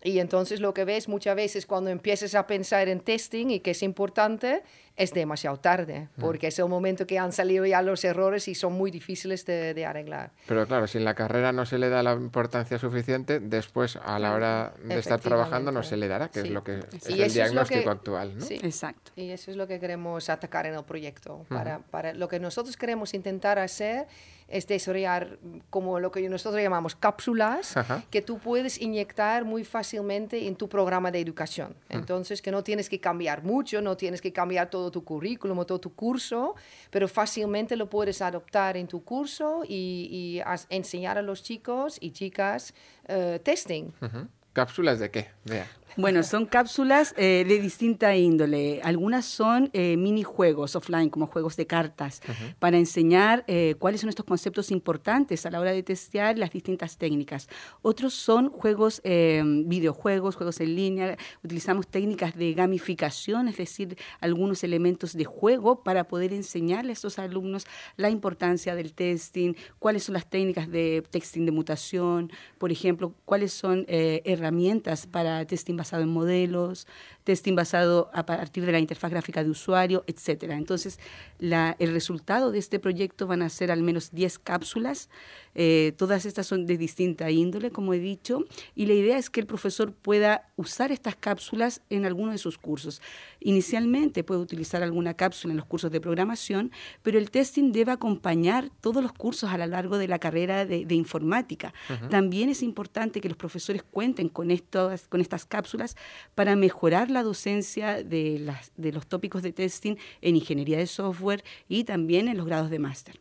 Y 0.03 0.19
entonces 0.19 0.59
lo 0.59 0.73
que 0.73 0.85
ves 0.85 1.09
muchas 1.09 1.35
veces 1.35 1.65
cuando 1.65 1.89
empiezas 1.89 2.35
a 2.35 2.45
pensar 2.45 2.87
en 2.87 2.99
testing 2.99 3.49
y 3.49 3.59
que 3.61 3.71
es 3.71 3.81
importante, 3.81 4.61
es 4.95 5.13
demasiado 5.13 5.57
tarde, 5.57 6.07
porque 6.19 6.47
es 6.47 6.59
el 6.59 6.67
momento 6.67 7.05
que 7.05 7.19
han 7.19 7.31
salido 7.31 7.65
ya 7.65 7.81
los 7.81 8.05
errores 8.05 8.47
y 8.47 8.55
son 8.55 8.73
muy 8.73 8.91
difíciles 8.91 9.45
de, 9.45 9.73
de 9.73 9.85
arreglar. 9.85 10.31
Pero 10.47 10.65
claro, 10.67 10.87
si 10.87 10.99
en 10.99 11.05
la 11.05 11.15
carrera 11.15 11.51
no 11.51 11.65
se 11.65 11.77
le 11.77 11.89
da 11.89 12.01
la 12.01 12.13
importancia 12.13 12.77
suficiente, 12.77 13.39
después 13.39 13.97
a 13.97 14.19
la 14.19 14.33
hora 14.33 14.73
de 14.83 14.99
estar 14.99 15.19
trabajando 15.19 15.71
no 15.71 15.83
se 15.83 15.97
le 15.97 16.07
dará, 16.07 16.29
que 16.29 16.39
es 16.39 16.45
Sí. 16.47 16.51
lo 16.51 16.63
que 16.63 16.79
es 16.79 17.09
Y 17.09 17.13
el 17.13 17.19
eso 17.19 17.23
es 17.25 17.33
diagnóstico 17.33 17.83
que- 17.83 17.89
actual, 17.89 18.37
¿no? 18.37 18.45
Sí. 18.45 18.55
Exacto. 18.61 19.11
Y 19.15 19.29
eso 19.29 19.51
es 19.51 19.57
lo 19.57 19.67
que 19.67 19.79
queremos 19.79 20.29
atacar 20.29 20.65
en 20.65 20.75
el 20.75 20.83
proyecto. 20.83 21.45
Para, 21.49 21.79
para 21.79 22.13
lo 22.13 22.27
que 22.27 22.39
nosotros 22.39 22.75
queremos 22.77 23.13
intentar 23.13 23.59
hacer 23.59 24.07
es 24.47 24.67
desarrollar 24.67 25.39
como 25.71 25.99
lo 25.99 26.11
que 26.11 26.29
nosotros 26.29 26.61
llamamos 26.61 26.95
cápsulas 26.95 27.75
Ajá. 27.77 28.03
que 28.11 28.21
tú 28.21 28.37
puedes 28.37 28.79
inyectar 28.79 29.43
muy 29.43 29.63
fácilmente 29.63 30.45
en 30.47 30.55
tu 30.55 30.69
programa 30.69 31.09
de 31.09 31.19
educación. 31.19 31.75
Entonces, 31.89 32.43
que 32.43 32.51
no 32.51 32.63
tienes 32.63 32.87
que 32.87 32.99
cambiar 32.99 33.41
mucho, 33.43 33.81
no 33.81 33.97
tienes 33.97 34.21
que 34.21 34.31
cambiar 34.31 34.69
todo 34.69 34.91
tu 34.91 35.03
currículum 35.03 35.57
o 35.57 35.65
todo 35.65 35.79
tu 35.79 35.95
curso, 35.95 36.53
pero 36.91 37.07
fácilmente 37.07 37.75
lo 37.75 37.89
puedes 37.89 38.21
adoptar 38.21 38.77
en 38.77 38.87
tu 38.87 39.03
curso 39.03 39.63
y, 39.67 40.09
y 40.39 40.41
enseñar 40.69 41.17
a 41.17 41.23
los 41.23 41.41
chicos 41.41 41.97
y 41.99 42.11
chicas 42.11 42.73
eh, 43.07 43.39
testing. 43.43 43.85
Ujú. 44.01 44.27
¿Cápsulas 44.55 44.99
de 44.99 45.11
qué? 45.11 45.27
Vea. 45.43 45.67
Bueno, 45.97 46.23
son 46.23 46.45
cápsulas 46.45 47.13
eh, 47.17 47.45
de 47.47 47.61
distinta 47.61 48.13
índole. 48.17 48.81
Algunas 48.83 49.25
son 49.25 49.69
eh, 49.71 49.95
minijuegos 49.95 50.75
offline, 50.75 51.09
como 51.09 51.27
juegos 51.27 51.55
de 51.55 51.67
cartas, 51.67 52.21
para 52.59 52.77
enseñar 52.77 53.45
eh, 53.47 53.75
cuáles 53.79 54.01
son 54.01 54.09
estos 54.09 54.25
conceptos 54.25 54.71
importantes 54.71 55.45
a 55.45 55.51
la 55.51 55.59
hora 55.61 55.71
de 55.71 55.83
testear 55.83 56.37
las 56.37 56.51
distintas 56.51 56.97
técnicas. 56.97 57.47
Otros 57.81 58.13
son 58.13 58.49
juegos, 58.49 58.99
eh, 59.05 59.41
videojuegos, 59.65 60.35
juegos 60.35 60.59
en 60.59 60.75
línea. 60.75 61.17
Utilizamos 61.45 61.87
técnicas 61.87 62.35
de 62.35 62.53
gamificación, 62.53 63.47
es 63.47 63.55
decir, 63.55 63.97
algunos 64.19 64.65
elementos 64.65 65.13
de 65.13 65.23
juego 65.23 65.81
para 65.81 66.09
poder 66.09 66.33
enseñarle 66.33 66.89
a 66.89 66.93
estos 66.93 67.19
alumnos 67.19 67.67
la 67.95 68.09
importancia 68.09 68.75
del 68.75 68.93
testing, 68.93 69.53
cuáles 69.79 70.03
son 70.03 70.13
las 70.13 70.29
técnicas 70.29 70.69
de 70.69 71.03
testing 71.09 71.45
de 71.45 71.51
mutación, 71.51 72.31
por 72.57 72.73
ejemplo, 72.73 73.13
cuáles 73.23 73.53
son 73.53 73.85
herramientas 73.87 75.07
para 75.07 75.45
testing 75.45 75.74
basado 75.77 76.03
en 76.03 76.09
modelos, 76.09 76.87
testing 77.25 77.55
basado 77.55 78.09
a 78.13 78.25
partir 78.25 78.65
de 78.65 78.71
la 78.71 78.79
interfaz 78.79 79.11
gráfica 79.11 79.43
de 79.43 79.49
usuario, 79.49 80.05
etcétera. 80.07 80.55
Entonces, 80.55 80.99
la- 81.39 81.75
el 81.79 81.91
resultado 81.91 82.51
de 82.51 82.59
este 82.59 82.79
proyecto 82.79 83.27
van 83.27 83.41
a 83.41 83.49
ser 83.49 83.71
al 83.71 83.81
menos 83.83 84.11
10 84.13 84.39
cápsulas. 84.39 85.09
Eh, 85.55 85.93
todas 85.97 86.25
estas 86.25 86.47
son 86.47 86.65
de 86.65 86.77
distinta 86.77 87.29
índole, 87.31 87.71
como 87.71 87.93
he 87.93 87.99
dicho, 87.99 88.45
y 88.75 88.85
la 88.85 88.93
idea 88.93 89.17
es 89.17 89.29
que 89.29 89.39
el 89.41 89.45
profesor 89.47 89.91
pueda 89.93 90.49
usar 90.55 90.91
estas 90.91 91.15
cápsulas 91.15 91.81
en 91.89 92.05
alguno 92.05 92.31
de 92.31 92.37
sus 92.37 92.57
cursos. 92.57 93.01
Inicialmente 93.39 94.23
puede 94.23 94.41
utilizar 94.41 94.83
alguna 94.83 95.13
cápsula 95.13 95.51
en 95.53 95.57
los 95.57 95.65
cursos 95.65 95.91
de 95.91 96.01
programación, 96.01 96.71
pero 97.03 97.17
el 97.17 97.31
testing 97.31 97.71
debe 97.71 97.91
acompañar 97.91 98.69
todos 98.81 99.01
los 99.03 99.13
cursos 99.13 99.49
a 99.51 99.57
lo 99.57 99.65
largo 99.65 99.97
de 99.97 100.07
la 100.07 100.19
carrera 100.19 100.65
de, 100.65 100.85
de 100.85 100.95
informática. 100.95 101.73
También 102.09 102.49
es 102.49 102.61
importante 102.63 103.21
que 103.21 103.29
los 103.29 103.37
profesores 103.37 103.83
cuenten 103.83 104.29
con, 104.29 104.51
estos, 104.51 105.07
con 105.07 105.21
estas 105.21 105.45
cápsulas 105.45 105.95
para 106.35 106.55
mejorar 106.55 107.09
la 107.15 107.23
docencia 107.23 108.03
de, 108.03 108.37
las, 108.39 108.71
de 108.77 108.91
los 108.91 109.07
tópicos 109.07 109.41
de 109.41 109.51
testing 109.51 109.95
en 110.21 110.35
ingeniería 110.35 110.77
de 110.77 110.85
software 110.87 111.43
y 111.67 111.83
también 111.83 112.27
en 112.27 112.37
los 112.37 112.45
grados 112.45 112.69
de 112.69 112.77
máster. 112.79 113.19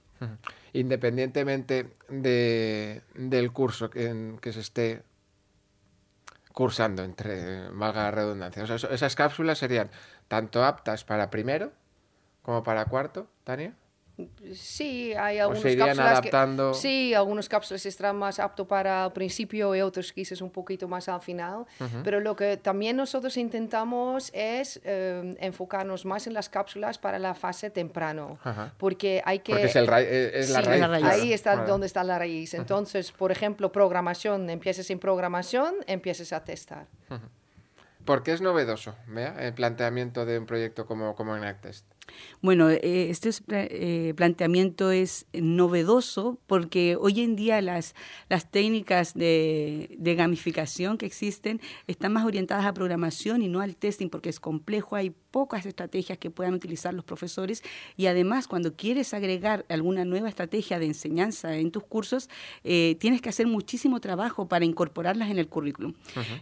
Independientemente 0.72 1.96
de, 2.08 3.02
del 3.14 3.52
curso 3.52 3.88
que, 3.90 4.08
en- 4.08 4.38
que 4.40 4.52
se 4.52 4.60
esté 4.60 5.02
cursando, 6.52 7.02
entre 7.02 7.68
valga 7.70 8.04
la 8.04 8.10
redundancia. 8.10 8.62
Esas 8.62 9.16
cápsulas 9.16 9.58
serían 9.58 9.90
tanto 10.28 10.64
aptas 10.64 11.04
para 11.04 11.30
primero 11.30 11.72
como 12.42 12.62
para 12.62 12.84
cuarto, 12.86 13.26
Tania. 13.42 13.74
Sí, 14.54 15.12
hay 15.14 15.40
algunos 15.40 15.62
se 15.62 15.72
irían 15.72 15.88
cápsulas 15.88 16.12
adaptando. 16.12 16.70
que 16.72 16.78
sí, 16.78 17.14
algunos 17.14 17.48
cápsulas 17.48 17.84
estarán 17.84 18.14
más 18.16 18.38
apto 18.38 18.64
para 18.64 19.06
el 19.06 19.12
principio 19.12 19.74
y 19.74 19.80
otros 19.80 20.12
quizás 20.12 20.40
un 20.40 20.50
poquito 20.50 20.86
más 20.86 21.08
al 21.08 21.20
final. 21.20 21.66
Pero 22.04 22.20
lo 22.20 22.36
que 22.36 22.56
también 22.56 22.96
nosotros 22.96 23.36
intentamos 23.36 24.30
es 24.32 24.80
eh, 24.84 25.34
enfocarnos 25.40 26.04
más 26.04 26.28
en 26.28 26.34
las 26.34 26.48
cápsulas 26.48 26.96
para 26.98 27.18
la 27.18 27.34
fase 27.34 27.70
temprano, 27.70 28.38
Ajá. 28.44 28.72
porque 28.78 29.20
hay 29.24 29.40
que 29.40 29.52
Porque 29.52 29.66
es, 29.66 29.76
el 29.76 29.86
ra- 29.88 30.00
es 30.00 30.34
es 30.34 30.50
la 30.50 30.60
Sí, 30.60 30.66
raíz. 30.66 30.80
la 30.80 30.88
raíz. 30.88 31.04
Ahí 31.06 31.32
está 31.32 31.56
Vale. 31.56 31.68
donde 31.68 31.86
está 31.88 32.04
la 32.04 32.16
raíz. 32.18 32.54
Entonces, 32.54 33.10
por 33.10 33.32
ejemplo, 33.32 33.72
programación, 33.72 34.48
empiezas 34.48 34.88
en 34.90 35.00
programación, 35.00 35.74
empiezas 35.88 36.32
a 36.32 36.44
testar. 36.44 36.86
¿Por 38.04 38.22
qué 38.22 38.32
es 38.32 38.42
novedoso 38.42 38.94
vea, 39.06 39.34
el 39.40 39.54
planteamiento 39.54 40.26
de 40.26 40.38
un 40.38 40.44
proyecto 40.46 40.86
como, 40.86 41.14
como 41.16 41.34
Enactest? 41.36 41.86
Bueno, 42.42 42.70
eh, 42.70 43.08
este 43.10 43.30
eh, 43.48 44.14
planteamiento 44.16 44.90
es 44.90 45.26
novedoso 45.32 46.38
porque 46.46 46.96
hoy 47.00 47.20
en 47.20 47.36
día 47.36 47.60
las, 47.62 47.94
las 48.28 48.50
técnicas 48.50 49.14
de, 49.14 49.96
de 49.98 50.14
gamificación 50.14 50.98
que 50.98 51.06
existen 51.06 51.60
están 51.86 52.12
más 52.12 52.24
orientadas 52.24 52.66
a 52.66 52.74
programación 52.74 53.42
y 53.42 53.48
no 53.48 53.60
al 53.60 53.76
testing 53.76 54.08
porque 54.08 54.28
es 54.28 54.40
complejo, 54.40 54.96
hay 54.96 55.14
pocas 55.30 55.66
estrategias 55.66 56.18
que 56.18 56.30
puedan 56.30 56.54
utilizar 56.54 56.94
los 56.94 57.04
profesores 57.04 57.62
y 57.96 58.06
además 58.06 58.46
cuando 58.46 58.74
quieres 58.74 59.14
agregar 59.14 59.64
alguna 59.68 60.04
nueva 60.04 60.28
estrategia 60.28 60.78
de 60.78 60.86
enseñanza 60.86 61.56
en 61.56 61.70
tus 61.70 61.82
cursos, 61.82 62.28
eh, 62.62 62.96
tienes 63.00 63.20
que 63.20 63.30
hacer 63.30 63.46
muchísimo 63.46 64.00
trabajo 64.00 64.46
para 64.48 64.64
incorporarlas 64.64 65.30
en 65.30 65.38
el 65.38 65.48
currículum. 65.48 65.94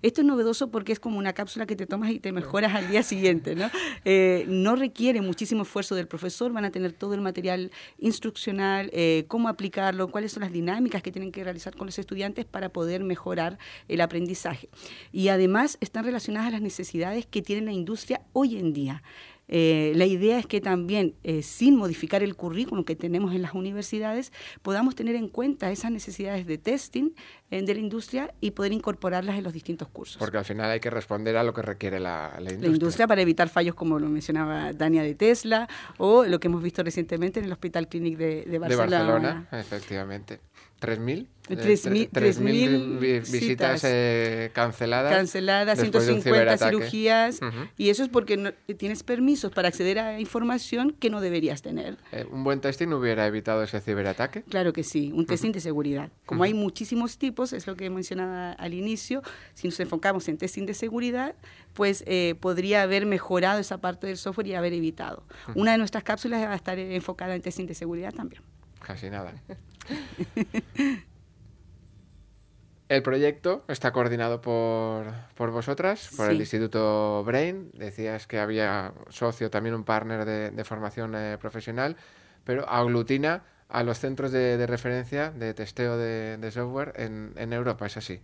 Esto 0.03 0.21
es 0.21 0.27
novedoso 0.27 0.71
porque 0.71 0.93
es 0.93 1.01
como 1.01 1.19
una 1.19 1.33
cápsula 1.33 1.67
que 1.67 1.77
te 1.77 1.87
tomas 1.87 2.11
y 2.11 2.19
te 2.19 2.33
mejoras 2.33 2.75
al 2.75 2.89
día 2.89 3.03
siguiente, 3.03 3.55
¿no? 3.55 3.71
Eh, 4.05 4.45
no 4.49 4.77
requiere 4.77 5.21
muchísimo 5.21 5.52
esfuerzo 5.61 5.95
del 5.95 6.09
profesor, 6.09 6.53
van 6.53 6.65
a 6.65 6.71
tener 6.71 6.93
todo 6.95 7.13
el 7.13 7.21
material 7.21 7.71
instruccional, 7.99 8.89
eh, 8.95 9.27
cómo 9.29 9.49
aplicarlo, 9.49 10.11
cuáles 10.11 10.33
son 10.33 10.41
las 10.41 10.53
dinámicas 10.53 11.03
que 11.03 11.13
tienen 11.13 11.31
que 11.31 11.45
realizar 11.45 11.77
con 11.77 11.87
los 11.87 11.99
estudiantes 11.99 12.47
para 12.47 12.71
poder 12.71 13.05
mejorar 13.05 13.59
el 13.89 14.01
aprendizaje. 14.01 14.71
Y 15.13 15.29
además 15.29 15.77
están 15.81 16.05
relacionadas 16.05 16.49
a 16.49 16.53
las 16.53 16.63
necesidades 16.63 17.27
que 17.27 17.43
tiene 17.43 17.67
la 17.67 17.73
industria 17.73 18.23
hoy 18.33 18.57
en 18.57 18.73
día. 18.73 19.03
Eh, 19.55 19.93
la 19.97 20.07
idea 20.07 20.39
es 20.39 20.47
que 20.47 20.63
también, 20.63 21.15
eh, 21.25 21.43
sin 21.43 21.77
modificar 21.77 22.23
el 22.23 22.35
currículum 22.35 22.85
que 22.85 22.97
tenemos 22.97 23.35
en 23.35 23.43
las 23.43 23.53
universidades, 23.53 24.33
podamos 24.63 24.95
tener 24.95 25.15
en 25.15 25.29
cuenta 25.29 25.71
esas 25.71 25.91
necesidades 25.91 26.47
de 26.47 26.57
testing 26.57 27.11
eh, 27.51 27.61
de 27.61 27.75
la 27.75 27.81
industria 27.81 28.33
y 28.41 28.53
poder 28.53 28.73
incorporarlas 28.73 29.37
en 29.37 29.45
los 29.45 29.53
distintos 29.53 29.89
cursos. 29.89 30.17
Porque 30.17 30.39
al 30.39 30.47
final 30.47 30.71
hay 30.71 30.81
que 30.81 30.89
responder 30.89 31.37
a 31.37 31.45
lo 31.45 31.53
que 31.53 31.61
requiere 31.61 32.01
la, 32.01 32.33
la 32.37 32.51
industria. 32.51 32.69
la 32.71 32.75
industria 32.75 33.07
para 33.07 33.21
evitar 33.21 33.51
fallos 33.51 33.75
como 33.75 33.99
lo 33.99 34.09
mencionaba 34.09 34.73
Dania 34.73 35.03
de 35.03 35.15
Tesla 35.15 35.69
o 35.99 36.25
lo 36.25 36.41
que 36.41 36.49
hemos 36.49 36.63
visto 36.63 36.83
recientemente 36.83 37.39
en 37.39 37.45
el 37.45 37.53
Hospital 37.53 37.89
Clinic 37.89 38.17
de, 38.17 38.47
de 38.47 38.53
De 38.53 38.59
Barcelona. 38.59 39.05
Barcelona, 39.05 39.49
efectivamente. 39.53 40.41
¿3.000? 40.83 41.29
Eh, 41.49 41.57
tres 41.57 41.87
mil- 41.87 42.09
tres 42.13 42.39
mil 42.39 42.99
vi- 43.01 43.19
visitas 43.19 43.83
eh, 43.85 44.51
canceladas. 44.55 45.13
canceladas, 45.13 45.77
después 45.79 46.07
de 46.07 46.13
un 46.15 46.23
150 46.23 46.57
ciberataque. 46.57 46.77
cirugías, 46.77 47.41
y 47.77 47.91
eso 47.91 48.03
es 48.05 48.09
porque 48.09 48.37
no- 48.37 48.53
tienes 48.77 49.03
permisos 49.03 49.51
para 49.51 49.67
acceder 49.69 49.99
a 49.99 50.21
información 50.21 50.93
que 50.93 51.11
no 51.11 51.21
deberías 51.21 51.61
tener. 51.61 51.99
Eh, 52.13 52.27
un 52.31 52.45
buen 52.45 52.61
testing 52.61 52.89
hubiera 52.93 53.27
evitado 53.27 53.63
ese 53.65 53.81
ciberataque. 53.81 54.43
Claro 54.45 54.73
que 54.73 54.85
sí, 54.85 55.11
un 55.15 55.27
testing 55.27 55.51
de 55.53 55.61
seguridad. 55.61 56.11
Como 56.27 56.45
hay 56.45 56.55
muchísimos 56.55 57.19
tipos, 57.19 57.53
es 57.53 57.67
lo 57.67 57.75
que 57.77 57.91
mencionaba 57.91 58.53
al 58.53 58.73
inicio, 58.75 59.23
si 59.55 59.67
nos 59.67 59.79
enfocamos 59.81 60.29
en 60.29 60.39
testing 60.39 60.65
de 60.67 60.75
seguridad, 60.75 61.35
pues 61.75 62.05
eh, 62.07 62.37
podría 62.41 62.83
haber 62.83 63.05
mejorado 63.05 63.59
esa 63.59 63.79
parte 63.79 64.07
del 64.07 64.17
software 64.17 64.47
y 64.47 64.55
haber 64.55 64.73
evitado. 64.75 65.25
Una 65.57 65.73
de 65.73 65.79
nuestras 65.79 66.05
cápsulas 66.05 66.41
va 66.47 66.53
a 66.53 66.57
estar 66.57 66.79
enfocada 66.79 67.35
en 67.35 67.43
testing 67.43 67.67
de 67.67 67.75
seguridad 67.75 68.13
también. 68.15 68.43
Casi 68.81 69.11
nada. 69.11 69.33
El 72.93 73.03
proyecto 73.03 73.65
está 73.69 73.91
coordinado 73.91 74.43
por, 74.43 75.07
por 75.35 75.51
vosotras, 75.51 76.11
por 76.15 76.31
el. 76.31 76.39
Instituto 76.41 77.25
Brain. 77.25 77.71
Decías 77.73 78.27
que 78.27 78.39
había 78.39 78.93
socio, 79.09 79.51
también 79.51 79.75
un 79.75 79.85
partner 79.85 80.27
de, 80.27 80.51
de 80.51 80.65
formación 80.65 81.15
eh, 81.15 81.39
profesional, 81.41 81.97
pero 82.45 82.69
aglutina 82.69 83.45
a 83.71 83.83
los 83.83 83.99
centros 83.99 84.31
de, 84.31 84.59
de 84.59 84.67
referencia 84.67 85.31
de 85.31 85.55
testeo 85.55 85.97
de, 85.97 86.37
de 86.37 86.51
software 86.51 86.93
en, 86.97 87.33
en 87.37 87.55
Europa, 87.55 87.87
¿es 87.87 87.97
así? 87.97 88.21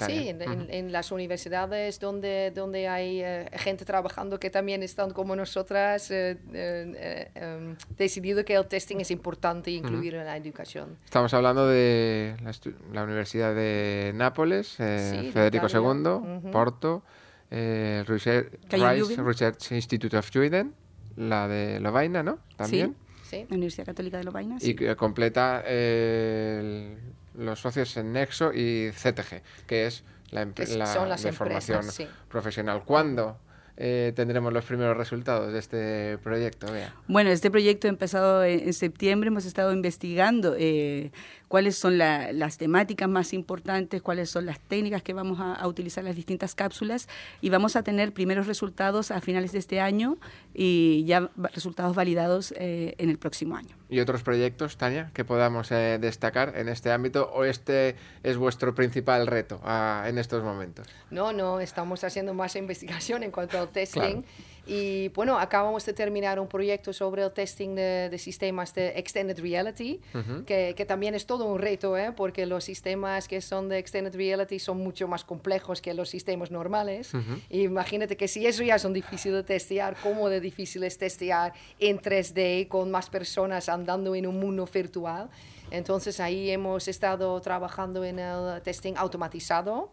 Sí, 0.00 0.28
en, 0.30 0.42
Ujú. 0.42 0.52
en- 0.52 0.70
en 0.70 0.92
las 0.92 1.12
universidades 1.12 2.00
donde, 2.00 2.50
donde 2.54 2.88
hay 2.88 3.20
eh, 3.22 3.48
gente 3.54 3.84
trabajando 3.84 4.40
que 4.40 4.50
también 4.50 4.82
están 4.82 5.10
como 5.12 5.36
nosotras, 5.36 6.10
eh, 6.10 6.38
eh, 6.52 6.92
eh, 6.96 7.30
em, 7.34 7.76
decidido 7.96 8.44
que 8.44 8.54
el 8.54 8.66
testing 8.66 8.96
es 8.98 9.10
importante 9.10 9.70
incluir 9.70 10.14
en 10.14 10.24
la 10.24 10.36
educación. 10.36 10.96
Estamos 11.04 11.32
hablando 11.34 11.68
de 11.68 12.34
la, 12.42 12.52
la 12.92 13.04
Universidad 13.04 13.54
de 13.54 14.12
Nápoles, 14.14 14.76
eh, 14.80 15.10
Sí, 15.12 15.26
de 15.26 15.32
Federico 15.32 15.66
Italia. 15.66 15.88
II, 15.92 16.36
Ujú. 16.38 16.50
Porto, 16.50 17.02
eh, 17.50 18.02
Research, 18.06 18.52
Rice. 18.70 19.22
Research 19.22 19.72
Institute 19.72 20.16
of 20.16 20.28
Sweden, 20.28 20.74
la 21.16 21.46
de 21.46 21.78
Lovaina, 21.80 22.22
¿no? 22.22 22.38
También. 22.56 22.96
Sí. 23.22 23.46
La 23.48 23.56
Universidad 23.56 23.86
Católica 23.86 24.18
de 24.18 24.24
Lovaina. 24.24 24.56
Y 24.60 24.74
que 24.74 24.94
completa 24.96 25.62
eh, 25.66 26.58
el- 26.60 27.21
los 27.36 27.60
socios 27.60 27.96
en 27.96 28.12
Nexo 28.12 28.52
y 28.52 28.90
CTG, 28.92 29.42
que 29.66 29.86
es 29.86 30.04
la, 30.30 30.42
empre- 30.44 30.54
Que 30.54 30.62
s- 30.64 30.78
la 30.78 30.86
son 30.86 31.08
las 31.08 31.22
de 31.22 31.30
empresas, 31.30 31.66
formación 31.66 31.92
sí. 31.92 32.06
profesional. 32.28 32.82
¿Cuándo 32.84 33.38
eh, 33.76 34.12
tendremos 34.14 34.52
los 34.52 34.64
primeros 34.64 34.96
resultados 34.96 35.52
de 35.52 35.58
este 35.58 36.18
proyecto? 36.18 36.70
Vea. 36.72 36.94
Bueno, 37.08 37.30
este 37.30 37.50
proyecto 37.50 37.86
ha 37.86 37.90
empezado 37.90 38.44
en, 38.44 38.60
en 38.60 38.72
septiembre, 38.74 39.28
hemos 39.28 39.46
estado 39.46 39.72
investigando 39.72 40.54
eh, 40.58 41.10
cuáles 41.52 41.76
son 41.76 41.98
las 41.98 42.56
temáticas 42.56 43.10
más 43.10 43.34
importantes, 43.34 44.00
cuáles 44.00 44.30
son 44.30 44.46
las 44.46 44.58
técnicas 44.58 45.02
que 45.02 45.12
vamos 45.12 45.38
a, 45.38 45.68
utilizar 45.68 46.02
las 46.02 46.16
distintas 46.16 46.54
cápsulas 46.54 47.10
y 47.42 47.50
vamos 47.50 47.76
a 47.76 47.82
tener 47.82 48.14
primeros 48.14 48.46
resultados 48.46 49.10
a 49.10 49.20
finales 49.20 49.52
de 49.52 49.58
este 49.58 49.78
año 49.78 50.16
y 50.54 51.04
ya 51.04 51.30
resultados 51.52 51.94
validados 51.94 52.54
eh, 52.56 52.94
en 52.96 53.10
el 53.10 53.18
próximo 53.18 53.54
año. 53.54 53.76
¿Y 53.90 54.00
otros 54.00 54.22
proyectos, 54.22 54.78
Tania, 54.78 55.10
que 55.12 55.26
podamos 55.26 55.70
eh, 55.72 55.98
destacar 56.00 56.54
en 56.56 56.70
este 56.70 56.90
ámbito 56.90 57.30
o 57.34 57.44
este 57.44 57.96
es 58.22 58.38
vuestro 58.38 58.74
principal 58.74 59.26
reto 59.26 59.60
ah, 59.62 60.06
en 60.06 60.16
estos 60.16 60.42
momentos? 60.42 60.86
No, 61.10 61.34
no, 61.34 61.60
estamos 61.60 62.02
haciendo 62.02 62.32
más 62.32 62.56
investigación 62.56 63.24
en 63.24 63.30
cuanto 63.30 63.58
al 63.58 63.68
testing. 63.68 64.22
Y 64.66 65.08
bueno, 65.08 65.38
acabamos 65.38 65.84
de 65.84 65.92
terminar 65.92 66.38
un 66.38 66.46
proyecto 66.46 66.92
sobre 66.92 67.22
el 67.22 67.32
testing 67.32 67.74
de, 67.74 68.16
sistemas 68.18 68.72
de 68.74 68.90
Extended 68.90 69.40
Reality, 69.40 70.00
que, 70.46 70.74
que, 70.76 70.84
también 70.86 71.14
es 71.14 71.26
todo 71.26 71.46
un 71.46 71.58
reto, 71.58 71.96
¿eh? 71.96 72.12
porque 72.16 72.46
los 72.46 72.62
sistemas 72.64 73.26
que 73.26 73.40
son 73.40 73.68
de 73.68 73.78
Extended 73.78 74.14
Reality 74.14 74.58
son 74.60 74.78
mucho 74.78 75.08
más 75.08 75.24
complejos 75.24 75.80
que 75.80 75.94
los 75.94 76.08
sistemas 76.08 76.50
normales. 76.50 77.12
Imagínate 77.50 78.16
que 78.16 78.28
si 78.28 78.46
eso 78.46 78.62
ya 78.62 78.78
son 78.78 78.92
difíciles 78.92 79.38
de 79.38 79.42
testear, 79.42 79.96
¿cómo 80.00 80.28
de 80.28 80.40
difícil 80.40 80.84
es 80.84 80.96
testear 80.96 81.52
en 81.80 82.00
3D 82.00 82.68
con 82.68 82.90
más 82.90 83.10
personas 83.10 83.68
andando 83.68 84.14
en 84.14 84.26
un 84.26 84.38
mundo 84.38 84.68
virtual? 84.72 85.28
Entonces 85.72 86.20
ahí 86.20 86.50
hemos 86.50 86.86
estado 86.86 87.40
trabajando 87.40 88.04
en 88.04 88.18
el 88.18 88.60
testing 88.62 88.94
automatizado 88.96 89.90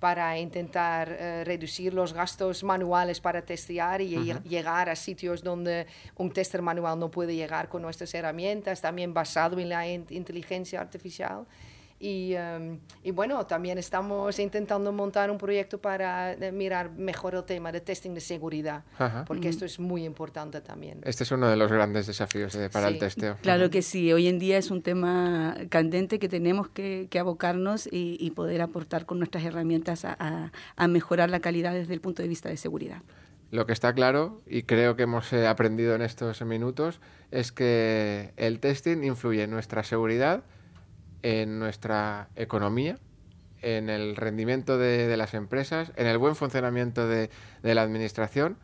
para 0.00 0.38
intentar 0.38 1.08
eh, 1.10 1.44
reducir 1.44 1.92
los 1.92 2.14
gastos 2.14 2.64
manuales 2.64 3.20
para 3.20 3.42
testear 3.42 4.00
y 4.00 4.34
llegar 4.48 4.88
a 4.88 4.96
sitios 4.96 5.42
donde 5.44 5.86
un 6.16 6.32
tester 6.32 6.62
manual 6.62 6.98
no 6.98 7.10
puede 7.10 7.36
llegar 7.36 7.68
con 7.68 7.82
nuestras 7.82 8.12
herramientas, 8.14 8.80
también 8.80 9.12
basado 9.12 9.58
en 9.60 9.68
la 9.68 9.86
inteligencia 9.86 10.80
artificial. 10.80 11.46
Y, 12.00 12.32
em, 12.34 12.80
y, 13.04 13.10
bueno, 13.10 13.46
también 13.46 13.76
estamos 13.76 14.38
intentando 14.38 14.90
montar 14.90 15.30
un 15.30 15.36
proyecto 15.36 15.78
para 15.78 16.32
eh, 16.32 16.50
mirar 16.50 16.90
mejor 16.92 17.34
el 17.34 17.44
tema 17.44 17.70
de 17.70 17.82
testing 17.82 18.14
de 18.14 18.20
seguridad, 18.20 18.84
porque 19.26 19.48
esto 19.48 19.66
es 19.66 19.78
muy 19.78 20.04
importante 20.04 20.62
también. 20.62 21.00
Este 21.04 21.24
es 21.24 21.30
uno 21.30 21.48
de 21.48 21.56
los 21.56 21.70
grandes 21.70 22.06
desafíos 22.06 22.56
para 22.72 22.88
el 22.88 22.98
testeo. 22.98 23.36
Claro 23.42 23.68
que 23.68 23.82
sí, 23.82 24.12
hoy 24.12 24.28
en 24.28 24.38
día 24.38 24.56
es 24.56 24.70
un 24.70 24.80
tema 24.82 25.54
candente 25.68 26.18
que 26.18 26.28
tenemos 26.28 26.68
que, 26.68 27.08
abocarnos 27.20 27.86
y, 27.92 28.30
poder 28.30 28.62
aportar 28.62 29.04
con 29.04 29.18
nuestras 29.18 29.44
herramientas 29.44 30.06
a, 30.06 30.52
a 30.76 30.88
mejorar 30.88 31.28
la 31.28 31.40
calidad 31.40 31.74
desde 31.74 31.92
el 31.92 32.00
punto 32.00 32.22
de 32.22 32.28
vista 32.28 32.48
de 32.48 32.56
seguridad. 32.56 33.02
Lo 33.50 33.66
que 33.66 33.72
está 33.72 33.92
claro, 33.92 34.40
y 34.46 34.62
creo 34.62 34.94
que 34.94 35.02
hemos 35.02 35.32
eh, 35.32 35.48
aprendido 35.48 35.94
en 35.96 36.02
estos 36.02 36.40
minutos, 36.42 37.00
es 37.32 37.50
que 37.50 38.32
el 38.36 38.60
testing 38.60 39.02
influye 39.02 39.42
en 39.42 39.50
nuestra 39.50 39.82
seguridad, 39.82 40.44
en 41.22 41.58
nuestra 41.58 42.28
economía, 42.36 42.98
en 43.62 43.90
el 43.90 44.16
rendimiento 44.16 44.78
de, 44.78 45.16
las 45.16 45.34
empresas, 45.34 45.92
en 45.96 46.06
el 46.06 46.18
buen 46.18 46.34
funcionamiento 46.34 47.06
de, 47.06 47.30
la 47.62 47.82
administración 47.82 48.56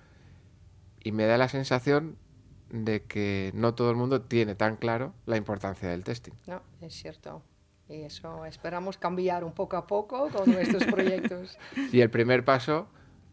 y 1.03 1.13
me 1.13 1.27
da 1.27 1.39
la 1.39 1.49
sensación 1.49 2.17
de 2.71 3.05
que 3.05 3.53
no 3.55 3.75
todo 3.75 3.91
el 3.91 3.97
mundo 3.97 4.23
tiene 4.23 4.55
tan 4.55 4.77
claro 4.77 5.13
la 5.27 5.37
importancia 5.37 5.89
del 5.89 6.03
testing. 6.03 6.33
No, 6.47 6.63
es 6.81 6.95
cierto. 6.95 7.43
Y 7.89 8.03
eso 8.03 8.45
esperamos 8.47 8.99
cambiar 8.99 9.45
un 9.45 9.53
poco 9.53 9.77
a 9.77 9.87
poco 9.87 10.29
con 10.31 10.51
nuestros 10.51 10.85
proyectos. 10.93 11.57
y 11.93 12.01
el 12.01 12.11
primer 12.11 12.45
paso 12.45 12.89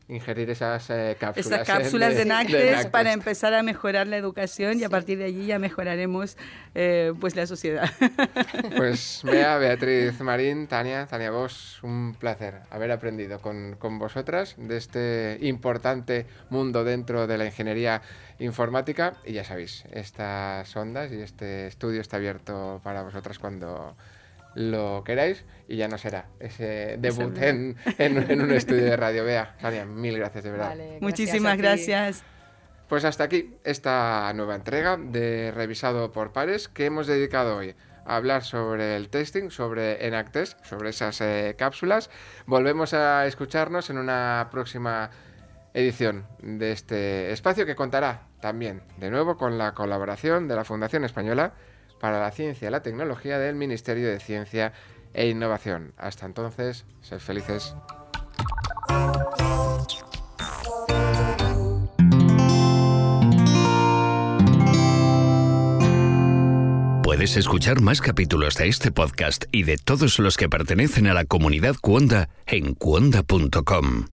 ingerir 0.08 0.50
esas 0.50 0.90
eh, 0.90 1.16
cápsulas. 1.20 1.62
Esas 1.62 1.68
cápsulas 1.68 2.16
de, 2.16 2.26
NACTES 2.26 2.88
para 2.88 3.14
empezar 3.14 3.54
a 3.54 3.64
mejorar 3.64 4.08
la 4.08 4.18
educación 4.18 4.80
y 4.80 4.84
a 4.84 4.90
partir 4.90 5.18
de 5.18 5.26
allí 5.26 5.46
ya 5.46 5.60
mejoraremos 5.60 6.38
eh, 6.76 7.14
pues 7.20 7.36
la 7.36 7.48
sociedad. 7.48 7.90
Pues 8.76 9.22
vea, 9.24 9.58
Beatriz 9.60 10.20
Marín, 10.20 10.68
Tania, 10.68 11.06
Tania 11.06 11.32
Vos, 11.32 11.80
un 11.84 12.16
placer 12.20 12.62
haber 12.70 12.92
aprendido 12.92 13.40
con, 13.40 13.76
con 13.78 14.00
vosotras 14.00 14.56
de 14.58 14.78
este 14.78 15.38
importante 15.42 16.26
mundo 16.50 16.84
dentro 16.84 17.28
de 17.28 17.38
la 17.38 17.46
ingeniería 17.46 18.02
informática 18.40 19.14
y 19.26 19.34
ya 19.34 19.44
sabéis, 19.44 19.86
estas 19.92 20.76
ondas 20.76 21.12
y 21.12 21.22
este 21.22 21.68
estudio 21.68 22.02
está 22.02 22.18
abierto 22.18 22.82
para 22.84 23.04
vosotras 23.04 23.40
cuando 23.40 23.96
lo 24.56 25.04
queráis 25.04 25.46
y 25.68 25.78
ya 25.78 25.88
no 25.88 25.98
será 25.98 26.28
ese 26.40 26.98
debut 27.00 27.38
en, 27.38 27.76
en, 27.98 28.42
un 28.42 28.52
estudio 28.52 28.86
de 28.86 28.98
radio. 28.98 29.24
Vea, 29.24 29.56
Tania, 29.62 29.86
mil 29.86 30.18
gracias 30.18 30.44
de 30.44 30.52
verdad. 30.52 30.76
Muchísimas 31.02 31.58
gracias. 31.58 32.24
Pues 32.88 33.06
hasta 33.06 33.24
aquí 33.24 33.56
esta 33.64 34.32
nueva 34.36 34.56
entrega 34.56 34.98
de 34.98 35.52
Revisado 35.52 36.12
por 36.12 36.32
Pares 36.32 36.68
que 36.68 36.86
hemos 36.86 37.08
dedicado 37.08 37.58
hoy 37.58 37.76
a 38.06 38.18
hablar 38.18 38.44
sobre 38.44 38.98
el 38.98 39.10
testing, 39.10 39.50
sobre 39.50 40.06
Enactest, 40.06 40.64
sobre 40.66 40.90
esas 40.90 41.20
eh, 41.22 41.56
cápsulas. 41.58 42.10
Volvemos 42.46 42.94
a 42.94 43.26
escucharnos 43.26 43.90
en 43.90 43.98
una 43.98 44.50
próxima 44.52 45.10
edición 45.74 46.28
de 46.42 46.72
este 46.72 47.32
espacio 47.32 47.66
que 47.66 47.76
contará 47.76 48.28
también 48.42 48.84
de 48.98 49.10
nuevo 49.10 49.38
con 49.38 49.58
la 49.58 49.74
colaboración 49.74 50.48
de 50.48 50.56
la 50.56 50.64
Fundación 50.66 51.04
Española 51.04 51.54
para 52.04 52.20
la 52.20 52.32
Ciencia 52.32 52.68
y 52.68 52.72
la 52.72 52.84
Tecnología 52.84 53.40
del 53.40 53.56
Ministerio 53.56 54.10
de 54.10 54.20
Ciencia 54.20 54.74
e 55.14 55.30
Innovación. 55.30 55.94
Hasta 55.96 56.26
entonces, 56.26 56.84
sed 57.00 57.20
felices. 57.20 57.78
Puedes 67.04 67.38
escuchar 67.38 67.80
más 67.80 68.02
capítulos 68.02 68.56
de 68.56 68.68
este 68.68 68.92
podcast 68.92 69.46
y 69.54 69.64
de 69.64 69.78
todos 69.78 70.20
los 70.20 70.36
que 70.36 70.50
pertenecen 70.50 71.08
a 71.08 71.14
la 71.14 71.24
comunidad 71.24 71.78
Cuonda 71.82 72.28
en 72.46 72.74
cuonda.com. 72.74 74.08